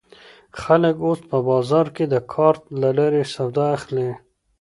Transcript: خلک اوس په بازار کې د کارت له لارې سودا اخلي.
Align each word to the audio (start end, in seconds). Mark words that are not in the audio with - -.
خلک 0.61 0.95
اوس 1.07 1.19
په 1.29 1.37
بازار 1.47 1.87
کې 1.95 2.05
د 2.13 2.15
کارت 2.33 2.63
له 2.81 2.89
لارې 2.97 3.23
سودا 3.33 3.65
اخلي. 3.77 4.09